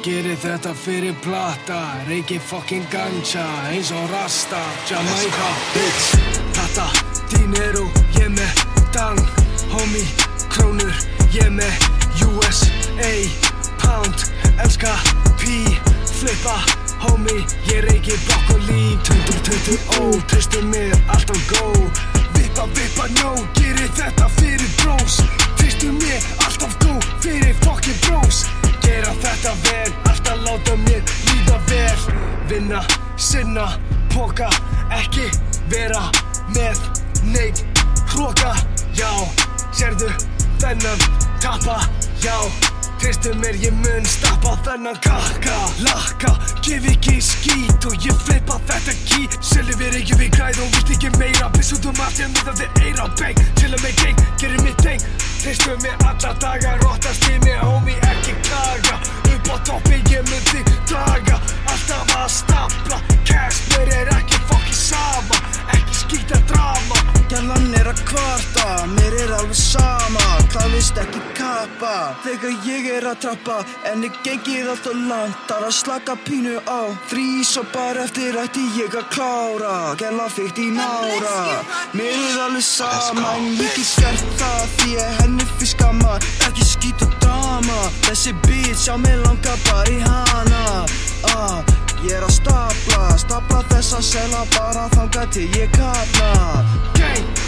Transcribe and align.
Gerir 0.00 0.36
þetta 0.40 0.70
fyrir 0.72 1.14
plata, 1.20 1.78
reiki 2.08 2.38
fucking 2.40 2.86
ganja 2.88 3.44
eins 3.68 3.90
og 3.92 4.06
rasta, 4.08 4.62
Jamaica. 4.88 5.48
Bitch 5.74 6.30
Tata, 6.56 6.86
dinero, 7.28 7.84
ég 8.16 8.30
með 8.32 8.62
dang, 8.94 9.20
homie, 9.74 10.06
krónur, 10.50 10.96
ég 11.34 11.52
með 11.52 11.84
USA, 12.26 13.12
pound, 13.82 14.24
elska, 14.64 14.96
pí, 15.40 15.62
flippa, 16.08 16.56
homie, 17.04 17.44
ég 17.68 17.84
reiki 17.90 18.16
brokkoli, 18.24 18.96
tundur, 19.04 19.42
tundur, 19.46 19.84
ó, 20.00 20.08
tristu 20.32 20.64
mér, 20.72 20.96
alltaf 21.12 21.44
gó, 21.52 21.70
vippa, 22.66 22.80
vippa, 22.80 23.22
no, 23.22 23.34
gerir 23.54 23.88
þetta 23.94 24.28
fyrir 24.36 24.68
brós, 24.82 25.20
tristu 25.56 25.92
mér, 25.92 26.22
alltaf 26.44 26.76
gó, 26.82 26.98
fyrir 27.20 27.54
fucking 27.64 27.96
brós, 28.06 28.44
gera 28.82 29.12
þetta 29.22 29.54
vel, 29.64 29.92
alltaf 30.10 30.42
láta 30.44 30.76
mér 30.76 31.02
líða 31.30 31.60
vel, 31.68 31.98
vinna, 32.48 32.82
sinna, 33.16 33.78
póka, 34.12 34.50
ekki 34.90 35.30
vera 35.70 36.10
með 36.54 36.80
neitt 37.32 37.64
hróka, 38.12 38.54
já, 38.94 39.10
sérðu 39.72 40.10
þennan 40.60 41.06
tappa, 41.40 41.80
já, 42.20 42.36
tristu 43.00 43.32
mér 43.40 43.56
ég 43.62 43.72
mun 43.72 44.04
stappa 44.04 44.58
þennan 44.66 44.98
kakka, 45.00 45.56
lakka, 45.86 46.36
gef 46.60 46.84
ekki 46.92 47.20
skít 47.24 47.88
og 47.88 47.96
ég 48.04 48.24
flipa 48.26 48.60
þetta 48.68 48.96
ký, 49.06 49.28
við 50.50 50.58
við 50.58 50.58
græð 50.58 50.64
og 50.64 50.74
vilt 50.74 50.90
ekki 50.94 51.10
meira, 51.18 51.48
pissut 51.54 51.84
um 51.86 52.00
allt 52.02 52.18
ég 52.18 52.30
miða 52.34 52.52
þið 52.58 52.78
eira, 52.84 53.06
bang, 53.18 53.40
til 53.58 53.70
að 53.70 53.82
mig 53.82 53.94
geng, 54.00 54.22
gerir 54.40 54.62
mitt 54.64 54.82
deng, 54.82 55.04
tristu 55.42 55.76
mér 55.82 55.96
alla 56.08 56.32
daga, 56.42 56.76
róttast 56.82 57.26
í 57.30 57.38
mig, 57.44 57.58
homie, 57.60 57.98
ekki 58.10 58.34
klaga, 58.48 58.96
upp 59.30 59.50
á 59.50 59.56
toppi 59.68 60.00
ég 60.10 60.26
mun 60.26 60.44
þig 60.50 60.72
draga, 60.90 61.38
alltaf 61.70 62.14
að 62.16 62.28
stapla, 62.34 63.00
cash, 63.24 63.62
mér 63.74 63.94
er 64.00 64.12
ekki 64.16 64.42
fokki 64.50 64.74
sama, 64.74 65.40
ekki 65.76 65.98
skýta 66.02 66.42
drama, 66.50 66.98
Gjallan 67.30 67.70
er 67.78 67.92
að 67.92 68.02
kvarta, 68.10 68.86
mér 68.96 69.20
er 69.22 69.36
alveg 69.38 69.54
ekki 71.70 71.78
kappa 71.78 72.14
Þegar 72.22 72.66
ég 72.66 72.86
er 72.90 73.06
að 73.06 73.18
trappa 73.20 73.64
En 73.84 74.02
ég 74.02 74.12
gengið 74.24 74.68
allt 74.70 74.86
og 74.86 74.96
langt. 75.08 75.36
Það 75.48 75.56
er 75.56 75.66
að 75.66 75.74
slaka 75.74 76.16
pínu 76.24 76.60
á 76.66 76.80
Frís 77.08 77.56
og 77.58 77.66
bara 77.72 78.04
eftir 78.04 78.36
ætti 78.36 78.62
ég 78.78 78.94
að 78.94 79.08
klára. 79.10 79.94
Gjallan 79.98 80.30
fyrkt 80.30 80.58
í 80.58 80.70
nára. 80.70 81.64
Mér 81.94 82.14
er 82.14 82.40
alveg 82.46 82.64
sama 82.64 83.34
En 83.36 83.50
ég 83.56 83.74
get 83.76 83.96
gert 84.00 84.24
það 84.38 84.64
Því 84.78 84.94
ég 84.96 85.20
henni 85.20 85.44
fyrir 85.56 85.72
skamma 85.74 86.16
Ekki 86.48 86.64
skít 86.64 87.02
og 87.02 87.12
drama 87.20 87.90
Þessi 88.06 88.34
bitch 88.46 88.88
á 88.90 88.96
mig 88.96 89.18
langar 89.24 89.58
bara 89.68 89.90
í 89.90 90.00
hana. 90.00 90.86
Ah, 91.34 91.62
Ég 92.00 92.16
er 92.16 92.24
að 92.24 92.32
stapla 92.32 93.10
Stapla 93.20 93.62
þessa 93.68 94.00
sela 94.02 94.44
bara 94.56 94.88
þanga 94.96 95.26
til 95.34 95.48
ég 95.56 95.70
kafna. 95.76 96.64
Gang, 96.96 97.39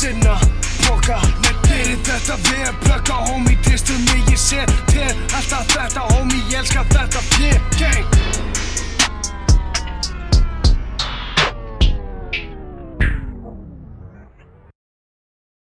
sinna, 0.00 0.34
póka, 0.86 1.18
með 1.44 1.58
gerir 1.66 1.98
þetta 2.06 2.36
við 2.46 2.70
plöka, 2.86 3.18
homie, 3.26 3.58
tristu 3.66 3.98
mig, 4.06 4.22
ég 4.32 4.40
sé 4.40 4.62
þér 4.94 5.12
alltaf 5.36 5.68
þetta, 5.74 6.06
homie, 6.14 6.40
ég 6.48 6.62
elska 6.62 6.86
þetta, 6.94 7.24